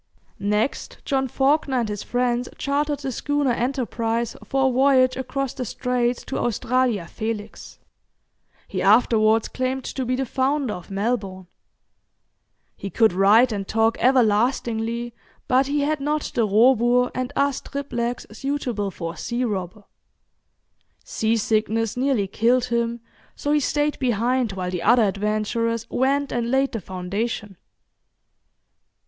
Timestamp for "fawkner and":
1.27-1.87